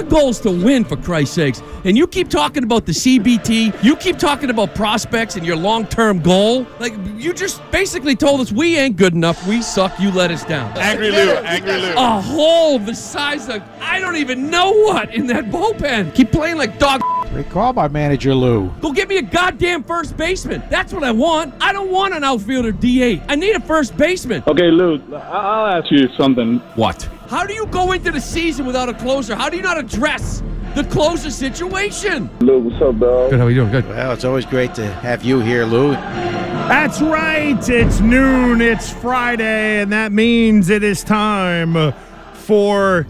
[0.00, 1.62] Our goal is to win, for Christ's sakes.
[1.84, 5.84] And you keep talking about the CBT, you keep talking about prospects and your long
[5.84, 6.66] term goal.
[6.78, 10.42] Like, you just basically told us we ain't good enough, we suck, you let us
[10.42, 10.72] down.
[10.78, 11.92] Angry Lou, Angry Lou.
[11.98, 16.14] A hole the size of, I don't even know what in that bullpen.
[16.14, 17.02] Keep playing like dog.
[17.28, 18.70] Great call by manager Lou.
[18.80, 20.62] Go get me a goddamn first baseman.
[20.70, 21.52] That's what I want.
[21.60, 23.22] I don't want an outfielder D8.
[23.28, 24.42] I need a first baseman.
[24.46, 26.60] Okay, Lou, I'll ask you something.
[26.74, 27.06] What?
[27.30, 29.36] How do you go into the season without a closer?
[29.36, 30.42] How do you not address
[30.74, 32.28] the closer situation?
[32.40, 33.30] Lou, what's up, dog?
[33.30, 33.70] Good, how are you doing?
[33.70, 33.88] Good.
[33.88, 35.92] Well, it's always great to have you here, Lou.
[35.92, 37.56] That's right.
[37.68, 38.60] It's noon.
[38.60, 41.92] It's Friday, and that means it is time
[42.34, 43.06] for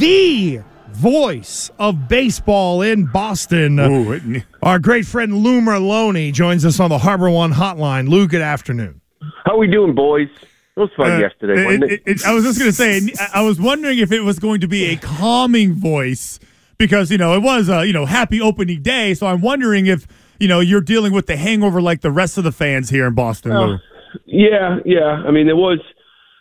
[0.00, 3.78] the voice of baseball in Boston.
[3.78, 8.08] Ooh, Our great friend Lou Merloni joins us on the Harbor One hotline.
[8.08, 9.00] Lou, good afternoon.
[9.44, 10.26] How are we doing, boys?
[10.76, 12.02] It was fun Uh, yesterday, it- wasn't it?
[12.06, 13.00] it- I was just going to say,
[13.34, 16.38] I- was wondering if it was going to be a calming voice
[16.78, 19.14] because, you know, it was a, you know, happy opening day.
[19.14, 20.06] So I'm wondering if,
[20.38, 23.14] you know, you're dealing with the hangover like the rest of the fans here in
[23.14, 23.78] Boston, Lou.
[24.26, 25.22] Yeah, yeah.
[25.26, 25.78] I mean, there was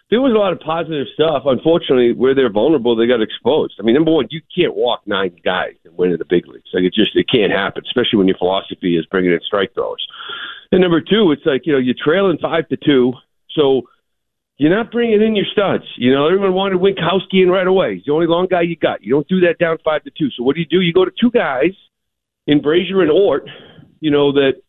[0.09, 1.43] there was a lot of positive stuff.
[1.45, 3.75] Unfortunately, where they're vulnerable, they got exposed.
[3.79, 6.69] I mean, number one, you can't walk nine guys and win in the big leagues.
[6.73, 10.03] Like it just it can't happen, especially when your philosophy is bringing in strike throwers.
[10.71, 13.13] And number two, it's like you know you're trailing five to two,
[13.51, 13.83] so
[14.59, 15.85] you're not bringing in your studs.
[15.95, 17.95] You know, everyone wanted Winckowski in right away.
[17.95, 19.01] He's the only long guy you got.
[19.01, 20.29] You don't do that down five to two.
[20.35, 20.81] So what do you do?
[20.81, 21.71] You go to two guys
[22.45, 23.49] in Brasier and Ort.
[24.01, 24.61] You know that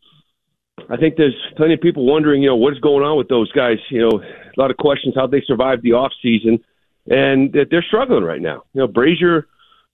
[0.89, 3.51] I think there's plenty of people wondering, you know, what is going on with those
[3.51, 3.77] guys.
[3.89, 6.63] You know, a lot of questions how they survived the off season,
[7.07, 8.63] and that they're struggling right now.
[8.73, 9.43] You know, Brasier,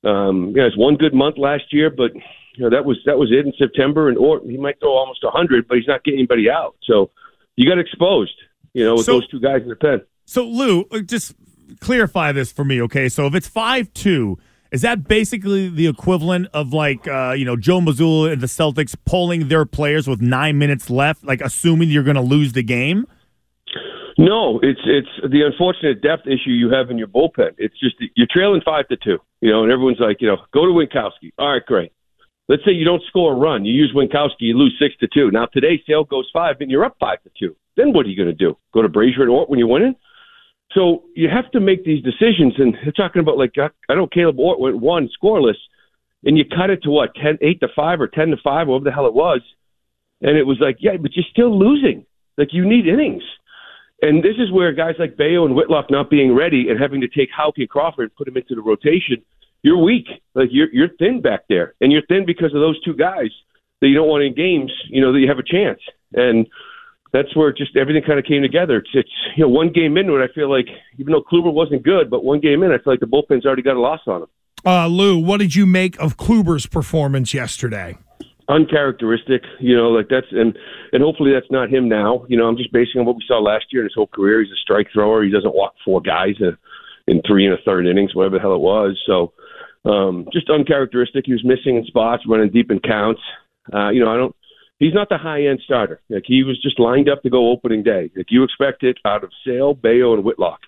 [0.04, 3.18] um, you know, has one good month last year, but you know that was that
[3.18, 4.10] was it in September.
[4.10, 6.76] And or he might throw almost a hundred, but he's not getting anybody out.
[6.84, 7.10] So
[7.56, 8.36] you got exposed.
[8.78, 10.02] You know, with So- those two guys in the pen.
[10.26, 11.34] So, Lou, uh, just
[11.80, 13.10] clarify this for me, okay?
[13.10, 14.38] So, if it's 5 2,
[14.72, 18.96] is that basically the equivalent of like, uh, you know, Joe Mazzulla and the Celtics
[19.04, 23.08] pulling their players with nine minutes left, like assuming you're going to lose the game?
[24.20, 27.52] No, it's it's the unfortunate depth issue you have in your bullpen.
[27.58, 30.66] It's just you're trailing five to two, you know, and everyone's like, you know, go
[30.66, 31.32] to Winckowski.
[31.38, 31.92] All right, great.
[32.50, 35.30] Let's say you don't score a run, you use Winckowski, you lose six to two.
[35.32, 37.56] Now today, Sale goes five, and you're up five to two.
[37.78, 38.58] Then what are you going to do?
[38.74, 39.96] Go to Brasier and Ort when you're winning?
[40.74, 44.38] So you have to make these decisions, and they're talking about like I know Kaleb
[44.38, 45.56] Ort went one scoreless,
[46.26, 48.84] and you cut it to what ten, eight to five or ten to five, whatever
[48.84, 49.42] the hell it was,
[50.22, 52.06] and it was like, yeah, but you're still losing.
[52.38, 53.24] Like you need innings.
[54.02, 57.08] And this is where guys like Bello and Whitlock not being ready and having to
[57.08, 59.24] take Houck and Crawford and put them into the rotation,
[59.64, 60.06] you're weak.
[60.36, 63.32] Like you're you're thin back there, and you're thin because of those two guys
[63.82, 64.72] that you don't want in games.
[64.90, 65.80] You know that you have a chance,
[66.14, 66.46] and
[67.18, 68.78] that's where just everything kind of came together.
[68.78, 70.68] It's, it's you know one game into it, I feel like
[70.98, 73.64] even though Kluber wasn't good, but one game in, I feel like the bullpen's already
[73.64, 74.30] got a loss on him.
[74.66, 77.98] Uh, Lou, what did you make of Kluber's performance yesterday?
[78.50, 80.58] uncharacteristic, you know, like that's and
[80.94, 82.26] and hopefully that's not him now.
[82.30, 84.42] You know, I'm just basing on what we saw last year in his whole career.
[84.42, 85.24] He's a strike thrower.
[85.24, 86.56] He doesn't walk four guys in,
[87.08, 88.98] in three and a third innings, whatever the hell it was.
[89.06, 89.34] So
[89.84, 91.26] um just uncharacteristic.
[91.26, 93.22] He was missing in spots, running deep in counts.
[93.74, 94.36] Uh, you know, I don't
[94.80, 96.02] he's not the high end starter.
[96.10, 98.12] Like he was just lined up to go opening day.
[98.16, 100.60] Like you expect it out of Sale, Bello and Whitlock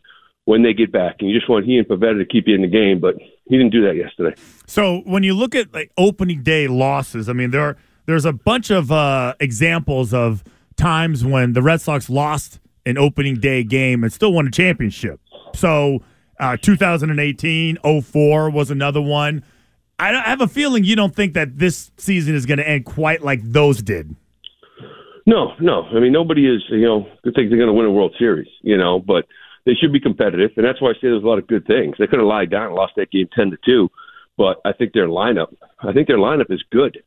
[0.46, 1.18] when they get back.
[1.20, 3.16] And you just want he and Pivetta to keep you in the game, but
[3.46, 4.36] he didn't do that yesterday.
[4.66, 8.34] So when you look at like opening day losses, I mean there are, there's a
[8.34, 10.44] bunch of uh, examples of
[10.76, 15.20] times when the Red Sox lost an opening day game and still won a championship.
[15.54, 16.02] So
[16.40, 19.44] uh, 2018, 04 was another one.
[20.00, 23.22] I, have a feeling you don't think that this season is going to end quite
[23.22, 24.16] like those did.
[25.26, 25.84] No, no.
[25.84, 28.48] I mean, nobody is, you know, good think they're going to win a World Series,
[28.62, 29.26] you know, but
[29.66, 31.96] they should be competitive, and that's why I say there's a lot of good things.
[32.00, 33.90] They could have lied down and lost that game ten to two,
[34.38, 37.04] but I think their lineup, I think their lineup is good.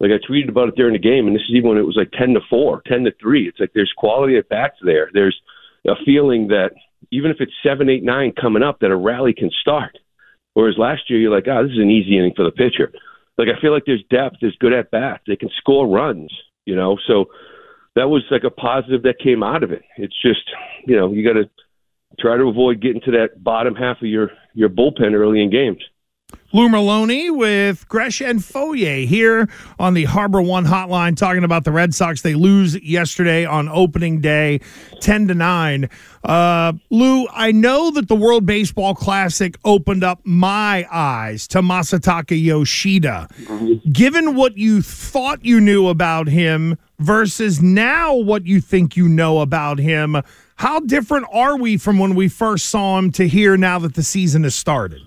[0.00, 1.96] Like I tweeted about it during the game, and this is even when it was
[1.96, 3.48] like ten to four, ten to three.
[3.48, 5.08] It's like there's quality at bats there.
[5.14, 5.40] There's
[5.86, 6.72] a feeling that
[7.10, 9.96] even if it's seven, eight, nine coming up, that a rally can start.
[10.54, 12.92] Whereas last year, you're like, oh, this is an easy inning for the pitcher.
[13.36, 16.32] Like I feel like there's depth, there's good at bats, they can score runs,
[16.64, 16.96] you know.
[17.06, 17.26] So
[17.96, 19.82] that was like a positive that came out of it.
[19.96, 20.44] It's just,
[20.86, 21.50] you know, you got to
[22.18, 25.82] try to avoid getting to that bottom half of your your bullpen early in games.
[26.52, 29.48] Lou Merloni with Gresh and Fauria here
[29.78, 32.22] on the Harbor One Hotline, talking about the Red Sox.
[32.22, 34.60] They lose yesterday on opening day,
[35.00, 35.88] ten to nine.
[36.22, 42.40] Uh, Lou, I know that the World Baseball Classic opened up my eyes to Masataka
[42.40, 43.28] Yoshida.
[43.92, 49.40] Given what you thought you knew about him versus now what you think you know
[49.40, 50.16] about him,
[50.56, 54.02] how different are we from when we first saw him to here now that the
[54.02, 55.02] season has started?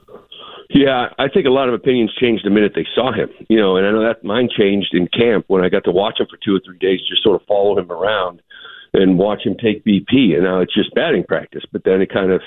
[0.69, 3.29] Yeah, I think a lot of opinions changed the minute they saw him.
[3.49, 6.19] You know, and I know that mine changed in camp when I got to watch
[6.19, 8.41] him for two or three days, just sort of follow him around
[8.93, 10.35] and watch him take BP.
[10.35, 11.63] And now it's just batting practice.
[11.71, 12.41] But then it kind of,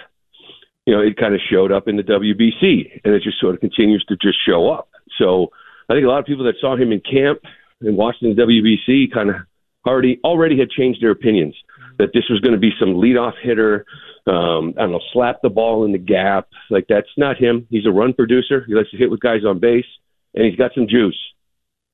[0.86, 3.60] you know, it kind of showed up in the WBC, and it just sort of
[3.60, 4.88] continues to just show up.
[5.18, 5.48] So
[5.88, 7.40] I think a lot of people that saw him in camp
[7.80, 9.36] and watched in the WBC kind of
[9.86, 11.54] already already had changed their opinions
[11.98, 13.86] that this was going to be some leadoff hitter
[14.26, 16.48] um, I don't know, slap the ball in the gap.
[16.70, 17.66] Like that's not him.
[17.70, 18.64] He's a run producer.
[18.66, 19.86] He likes to hit with guys on base,
[20.34, 21.18] and he's got some juice.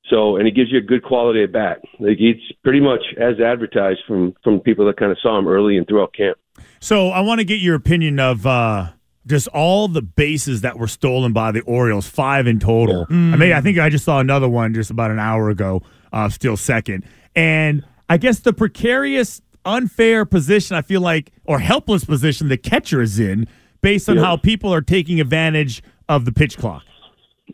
[0.09, 1.81] So, and he gives you a good quality at bat.
[1.99, 5.77] Like he's pretty much as advertised from from people that kind of saw him early
[5.77, 6.37] and throughout camp.
[6.79, 8.89] So, I want to get your opinion of uh,
[9.25, 13.05] just all the bases that were stolen by the Orioles, five in total.
[13.09, 13.15] Yeah.
[13.15, 13.33] Mm.
[13.33, 15.81] I mean, I think I just saw another one just about an hour ago,
[16.13, 22.05] uh, still second, and I guess the precarious unfair position, I feel like, or helpless
[22.05, 23.47] position the catcher is in
[23.81, 24.23] based on yeah.
[24.23, 26.83] how people are taking advantage of the pitch clock.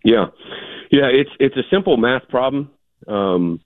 [0.03, 0.27] Yeah.
[0.91, 2.69] Yeah, it's it's a simple math problem.
[3.07, 3.59] Um,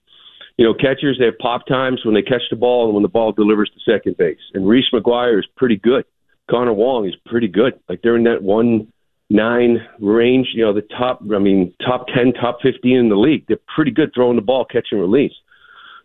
[0.56, 3.08] you know, catchers they have pop times when they catch the ball and when the
[3.08, 4.38] ball delivers to second base.
[4.54, 6.04] And Reese McGuire is pretty good.
[6.50, 7.78] Connor Wong is pretty good.
[7.88, 8.90] Like they're in that one
[9.28, 10.48] nine range.
[10.54, 11.20] You know, the top.
[11.34, 13.44] I mean, top ten, top fifteen in the league.
[13.46, 15.34] They're pretty good throwing the ball, catch and release.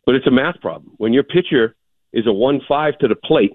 [0.06, 0.94] But it's a math problem.
[0.98, 1.76] When your pitcher
[2.14, 3.54] is a one five to the plate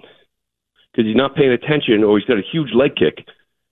[0.93, 3.25] because he's not paying attention or he's got a huge leg kick,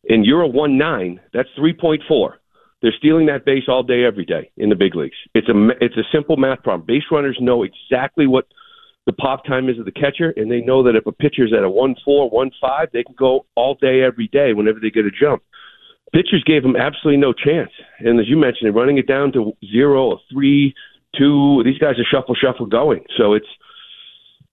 [0.09, 2.39] and you're a one nine, that's three point four.
[2.83, 5.17] They're stealing that base all day, every day in the big leagues.
[5.35, 6.87] It's a it's a simple math problem.
[6.87, 8.47] Base runners know exactly what
[9.07, 11.65] the pop time is of the catcher, and they know that if a pitcher's at
[11.65, 15.07] a one four, one five, they can go all day, every day, whenever they get
[15.07, 15.43] a jump.
[16.13, 19.53] Pitchers gave them absolutely no chance, and as you mentioned, they're running it down to
[19.73, 20.75] zero or three,
[21.19, 21.63] two.
[21.65, 23.05] These guys are shuffle, shuffle going.
[23.17, 23.47] So it's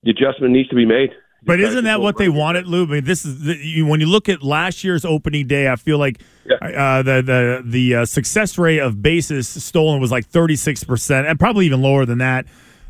[0.03, 1.11] the adjustment needs to be made.
[1.45, 2.83] But isn't that what they wanted, Lou?
[2.83, 5.69] I mean, this is the, you, when you look at last year's opening day.
[5.69, 6.55] I feel like yeah.
[6.55, 11.27] uh, the the the uh, success rate of bases stolen was like thirty six percent,
[11.27, 12.45] and probably even lower than that.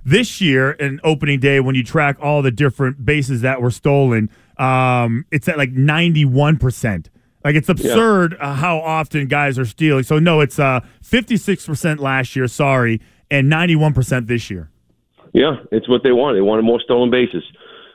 [0.06, 4.30] This year, in opening day, when you track all the different bases that were stolen,
[4.57, 7.10] um, it's at like ninety one percent.
[7.44, 8.51] Like it's absurd yeah.
[8.51, 10.04] uh, how often guys are stealing.
[10.04, 12.48] So no, it's uh fifty six percent last year.
[12.48, 13.01] Sorry,
[13.31, 14.69] and ninety one percent this year.
[15.33, 16.38] Yeah, it's what they wanted.
[16.38, 17.43] They wanted more stolen bases.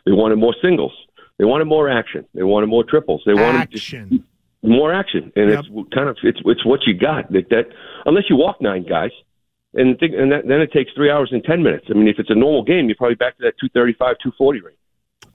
[0.04, 0.92] They wanted more singles.
[1.38, 2.26] They wanted more action.
[2.34, 3.22] They wanted more triples.
[3.24, 4.24] They wanted action.
[4.62, 5.60] more action, and yep.
[5.60, 7.30] it's kind of it's it's what you got.
[7.32, 7.66] That, that
[8.06, 9.12] unless you walk nine guys,
[9.74, 11.86] and think, and that, then it takes three hours and ten minutes.
[11.90, 14.16] I mean, if it's a normal game, you're probably back to that two thirty five,
[14.22, 14.78] two forty range.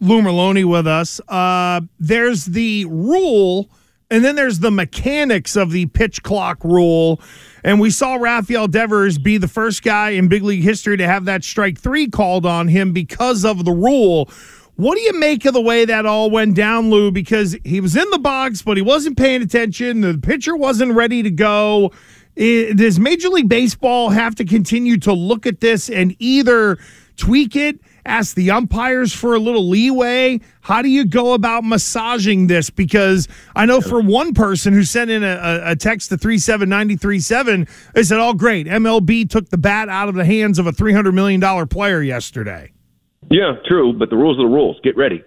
[0.01, 1.21] Lou Merloni with us.
[1.29, 3.69] Uh, there's the rule,
[4.13, 7.19] and then there's the mechanics of the pitch clock rule.
[7.63, 11.25] And we saw Rafael Devers be the first guy in big league history to have
[11.25, 14.29] that strike three called on him because of the rule.
[14.75, 17.09] What do you make of the way that all went down, Lou?
[17.09, 20.01] Because he was in the box, but he wasn't paying attention.
[20.01, 21.91] The pitcher wasn't ready to go.
[22.35, 26.77] Does Major League Baseball have to continue to look at this and either
[27.17, 30.39] tweak it ask the umpires for a little leeway?
[30.61, 32.69] How do you go about massaging this?
[32.69, 38.03] Because I know for one person who sent in a, a text to 37937, they
[38.03, 38.67] said, oh, great.
[38.67, 42.71] MLB took the bat out of the hands of a $300 million player yesterday.
[43.29, 44.77] Yeah, true, but the rules are the rules.
[44.83, 45.23] Get ready.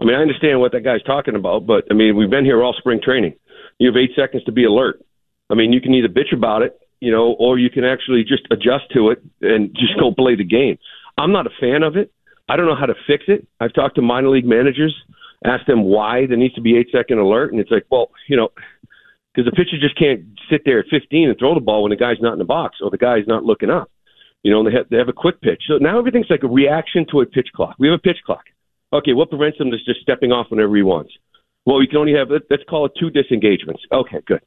[0.00, 2.62] I mean, I understand what that guy's talking about, but I mean, we've been here
[2.62, 3.34] all spring training.
[3.78, 5.02] You have eight seconds to be alert.
[5.48, 8.42] I mean, you can either bitch about it, you know, or you can actually just
[8.50, 10.78] adjust to it and just go play the game.
[11.18, 12.12] I'm not a fan of it.
[12.48, 13.46] I don't know how to fix it.
[13.60, 14.94] I've talked to minor league managers,
[15.44, 18.36] asked them why there needs to be eight second alert, and it's like, well, you
[18.36, 18.50] know,
[19.34, 21.96] because the pitcher just can't sit there at 15 and throw the ball when the
[21.96, 23.90] guy's not in the box or the guy's not looking up.
[24.42, 25.64] You know, and they have they have a quick pitch.
[25.66, 27.74] So now everything's like a reaction to a pitch clock.
[27.78, 28.44] We have a pitch clock.
[28.92, 31.12] Okay, what prevents him from just stepping off whenever he wants?
[31.64, 33.82] Well, we can only have let's call it two disengagements.
[33.90, 34.40] Okay, good.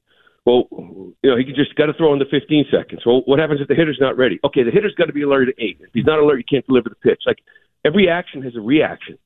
[0.46, 3.02] Well, you know, he just got to throw in the 15 seconds.
[3.06, 4.40] Well, what happens if the hitter's not ready?
[4.44, 5.78] Okay, the hitter's got to be alerted at eight.
[5.80, 7.24] If he's not alert, you can't deliver the pitch.
[7.26, 7.40] Like
[7.86, 9.18] every action has a reaction,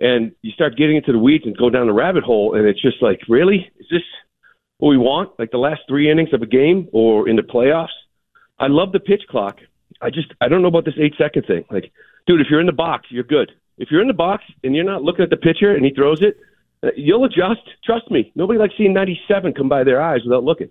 [0.00, 2.80] and you start getting into the weeds and go down the rabbit hole, and it's
[2.80, 4.02] just like, really, is this
[4.78, 5.38] what we want?
[5.38, 7.88] Like the last three innings of a game or in the playoffs?
[8.58, 9.58] I love the pitch clock.
[10.00, 11.64] I just I don't know about this eight second thing.
[11.70, 11.92] Like,
[12.26, 13.52] dude, if you're in the box, you're good.
[13.78, 16.22] If you're in the box and you're not looking at the pitcher and he throws
[16.22, 16.36] it,
[16.96, 17.62] you'll adjust.
[17.84, 18.32] Trust me.
[18.34, 20.70] Nobody likes seeing 97 come by their eyes without looking.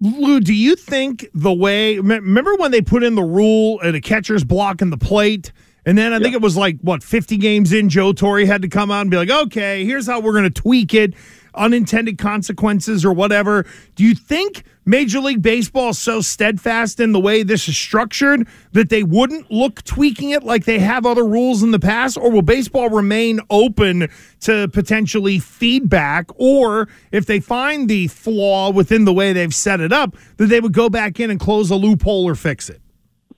[0.00, 3.96] Lou, do you think the way remember when they put in the rule uh, and
[3.96, 5.52] a catcher's blocking the plate?
[5.84, 8.68] And then I think it was like what 50 games in, Joe Torre had to
[8.68, 11.14] come out and be like, okay, here's how we're going to tweak it
[11.58, 13.66] unintended consequences or whatever.
[13.94, 18.48] Do you think Major League Baseball is so steadfast in the way this is structured
[18.72, 22.16] that they wouldn't look tweaking it like they have other rules in the past?
[22.16, 24.08] Or will baseball remain open
[24.40, 26.30] to potentially feedback?
[26.36, 30.60] Or if they find the flaw within the way they've set it up, that they
[30.60, 32.80] would go back in and close a loophole or fix it?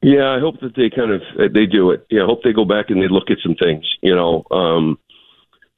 [0.03, 2.07] Yeah, I hope that they kind of they do it.
[2.11, 3.85] Yeah, I hope they go back and they look at some things.
[4.03, 4.99] You know, um,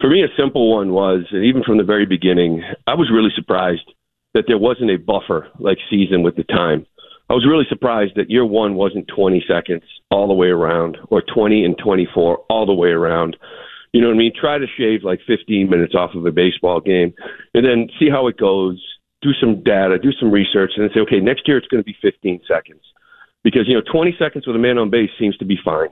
[0.03, 3.31] for me, a simple one was, and even from the very beginning, I was really
[3.37, 3.89] surprised
[4.35, 6.85] that there wasn't a buffer like season with the time.
[7.31, 11.23] I was really surprised that year one wasn't 20 seconds all the way around or
[11.23, 13.37] 20 and 24 all the way around.
[13.93, 14.33] You know what I mean?
[14.39, 17.15] Try to shave like 15 minutes off of a baseball game
[17.55, 18.83] and then see how it goes.
[19.23, 21.87] Do some data, do some research, and then say, okay, next year it's going to
[21.87, 22.83] be 15 seconds.
[23.45, 25.91] Because, you know, 20 seconds with a man on base seems to be fine.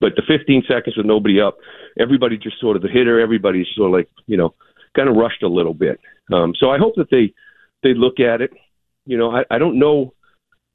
[0.00, 1.58] But the 15 seconds with nobody up,
[1.98, 4.54] everybody just sort of the hitter, everybody's sort of like you know,
[4.96, 6.00] kind of rushed a little bit.
[6.32, 7.34] Um, so I hope that they
[7.82, 8.52] they look at it.
[9.06, 10.14] You know, I, I don't know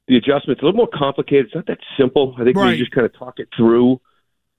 [0.08, 0.62] the adjustments.
[0.62, 1.46] A little more complicated.
[1.46, 2.34] It's not that simple.
[2.38, 2.72] I think Right.
[2.72, 4.00] we just kind of talk it through.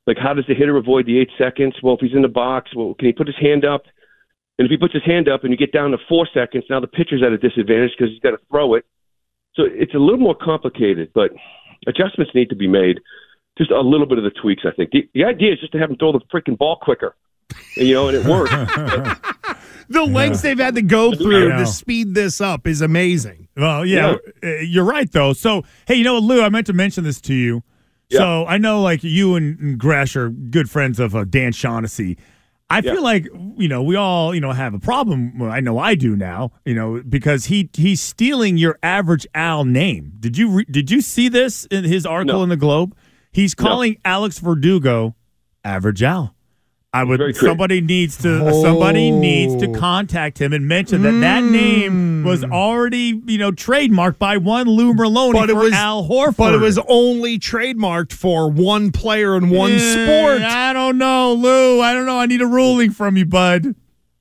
[0.06, 1.76] Like, how does the hitter avoid the eight seconds?
[1.84, 3.84] Well, if he's in the box, well, can he put his hand up?
[4.58, 6.80] And if he puts his hand up and you get down to four seconds, now
[6.80, 8.86] the pitcher's at a disadvantage because he's got to throw it.
[9.56, 11.32] So it's a little more complicated, but
[11.88, 13.00] adjustments need to be made.
[13.58, 14.92] Just a little bit of the tweaks, I think.
[14.92, 17.16] The, the idea is just to have him throw the freaking ball quicker,
[17.78, 18.54] and, you know, and it works.
[19.90, 23.48] The lengths they've had to go through to speed this up is amazing.
[23.56, 25.32] Well, yeah, uh, you're right though.
[25.32, 27.64] So, hey, you know, what, Lou, I meant to mention this to you.
[28.12, 32.18] So I know, like you and, and Gresh are good friends of uh, Dan Shaughnessy.
[32.70, 35.40] I feel like you know we all you know have a problem.
[35.40, 36.52] Well, I know I do now.
[36.66, 40.12] You know because he he's stealing your average Al name.
[40.20, 42.44] Did you re- did you see this in his article No.
[42.44, 42.94] in the Globe?
[43.38, 45.15] He's calling Alex Verdugo
[45.63, 46.34] average Al.
[46.91, 52.24] I would somebody needs to somebody needs to contact him and mention that that name
[52.24, 56.38] was already you know trademarked by one Lou Merloni But it for was Al Horford.
[56.38, 60.41] But it was only trademarked for one player in one Eh, sport.
[60.41, 61.79] I don't know, Lou.
[61.79, 62.17] I don't know.
[62.17, 63.75] I need a ruling from you, bud.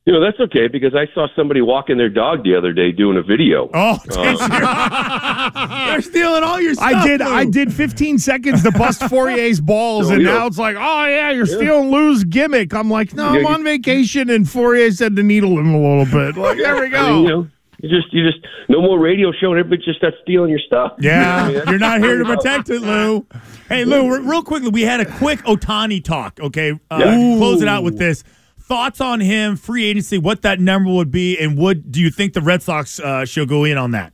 [0.06, 3.16] You know, that's okay because I saw somebody walking their dog the other day doing
[3.16, 3.68] a video.
[3.74, 6.86] Oh, Uh, they're stealing all your stuff.
[6.86, 7.18] I did.
[7.20, 7.26] Lou.
[7.26, 11.06] I did 15 seconds to bust Fauria's balls, No, and now don't- it's like, oh
[11.06, 12.72] yeah, you're stealing Lou's gimmick.
[12.72, 15.80] I'm like, no, Yeah, I'm you- on vacation, and Fourier said to needle him a
[15.80, 16.36] little bit.
[16.46, 17.08] Like, there we I go.
[17.16, 17.48] mean, you know,
[17.82, 20.92] you just, you just, no more radio show, and everybody just starts stealing your stuff.
[21.00, 23.26] Yeah, I mean, you're not here to protect it, Lou.
[23.68, 26.38] Hey, Lou, real quickly, we had a quick Ohtani talk.
[26.40, 27.36] Okay, uh, Yeah.
[27.38, 28.22] close it out with this.
[28.66, 32.32] Thoughts on him, free agency, what that number would be, and would do you think
[32.32, 34.12] the Red Sox uh, should go in on that?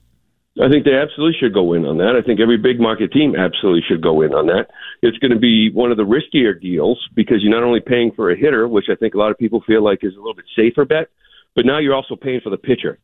[0.62, 2.16] I think they absolutely should go in on that.
[2.16, 4.66] I think every big market team absolutely should go in on that.
[5.00, 8.30] It's going to be one of the riskier deals because you're not only paying for
[8.30, 10.44] a hitter, which I think a lot of people feel like is a little bit
[10.54, 11.08] safer bet,
[11.56, 12.98] but now you're also paying for the pitcher.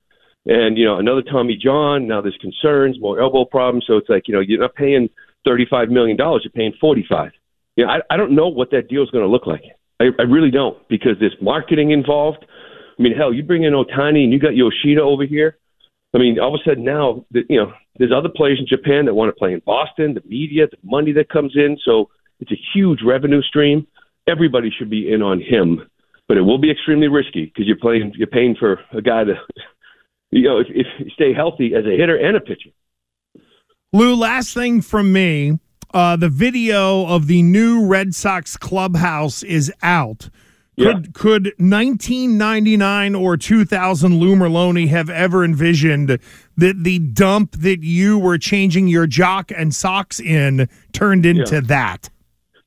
[0.44, 3.84] And, you know, another Tommy John, now there's concerns, more elbow problems.
[3.86, 5.08] So it's like, you know, you're not paying
[5.46, 7.32] $35 million, you're paying 45
[7.76, 9.62] You know, I, I don't know what that deal is going to look like.
[10.00, 12.44] I, I really don't because there's marketing involved.
[12.98, 15.56] I mean, hell, you bring in Ohtani and you got Yoshida over here.
[16.14, 19.14] I mean, all of a sudden now, you know, there's other players in Japan that
[19.14, 20.14] want to play in Boston.
[20.14, 22.08] The media, the money that comes in, so
[22.40, 23.86] it's a huge revenue stream.
[24.26, 25.80] Everybody should be in on him,
[26.26, 29.34] but it will be extremely risky because you're playing, you're paying for a guy to,
[30.30, 32.70] you know, if, if you stay healthy as a hitter and a pitcher.
[33.92, 35.58] Lou, last thing from me.
[35.94, 40.28] Uh, the video of the new Red Sox clubhouse is out.
[40.78, 46.20] Could could 1999 or 2000 Lou have ever envisioned
[46.56, 51.60] that the dump that you were changing your jock and socks in turned into Yeah.
[51.62, 52.10] that?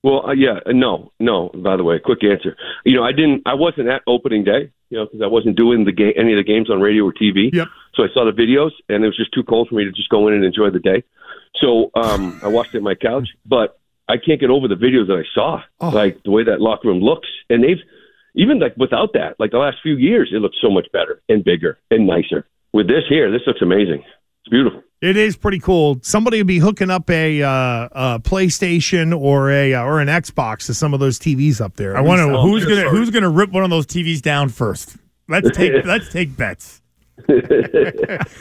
[0.04, 1.50] Well, uh, yeah, uh, no, no.
[1.54, 2.58] By the way, quick answer.
[2.86, 3.44] You know, I didn't.
[3.46, 4.72] I wasn't at opening day.
[4.90, 7.13] You know, because I wasn't doing the game, any of the games on radio or
[7.13, 7.50] TV.
[7.54, 7.68] Yep.
[7.96, 10.10] So I saw the videos, and it was just too cold for me to just
[10.10, 11.04] go in and enjoy the day.
[11.55, 13.27] So um, I watched it on my couch.
[13.46, 13.77] But
[14.08, 15.89] I can't get over the videos that I saw, Oh.
[15.89, 17.79] like the way that locker room looks, and they've
[18.36, 21.43] even like without that, like the last few years, it looks so much better and
[21.43, 22.46] bigger and nicer.
[22.74, 24.03] With this here, this looks amazing.
[24.43, 24.81] It's beautiful.
[25.01, 26.00] It is pretty cool.
[26.03, 30.65] Somebody would be hooking up a, uh, a PlayStation or a uh, or an Xbox
[30.67, 31.96] to some of those TVs up there.
[31.98, 32.89] I wonder who's gonna sorry.
[32.91, 34.98] who's gonna rip one of those TVs down first.
[35.27, 36.81] Let's take let's take bets.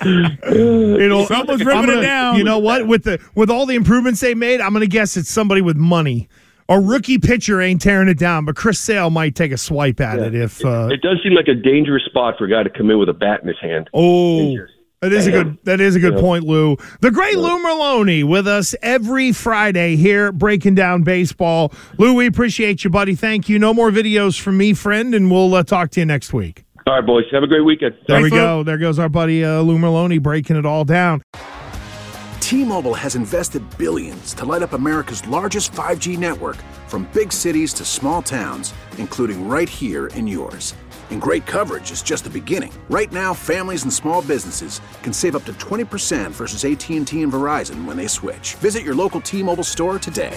[0.03, 2.37] It'll, Someone's ripping it gonna- down.
[2.37, 2.87] You know what?
[2.87, 5.77] With the with all the improvements they made, I'm going to guess it's somebody with
[5.77, 6.29] money.
[6.69, 10.21] A rookie pitcher ain't tearing it down, but Chris Sale might take a swipe at
[10.21, 10.65] it if.
[10.65, 13.09] Uh, It does seem like a dangerous spot for a guy to come in with
[13.09, 13.91] a bat in his hand.
[13.93, 14.57] oh,
[15.03, 15.59] that is a good.
[15.65, 16.21] That is a good Yeah.
[16.21, 16.77] point, Lou.
[17.01, 21.73] The great Lou Merloni with us every Friday here, breaking down baseball.
[21.99, 23.15] Lou, we appreciate you, buddy.
[23.17, 23.59] Thank you.
[23.59, 26.65] No more videos from me, friend, and we'll uh, talk to you next week.
[26.87, 27.25] All right, boys.
[27.31, 27.95] Have a great weekend.
[28.09, 28.41] There we Thanks, Lou.
[28.41, 28.63] go.
[28.63, 31.23] There goes our buddy uh, Lou Merloni breaking it all down.
[32.41, 36.57] T-Mobile has invested billions to light up America's largest 5G network
[36.89, 40.75] from big cities to small towns, including right here in yours.
[41.11, 42.73] And great coverage is just the beginning.
[42.89, 47.85] Right now, families and small businesses can save up to 20% versus AT&T and Verizon
[47.85, 48.55] when they switch.
[48.57, 50.37] Visit your local T-Mobile store today.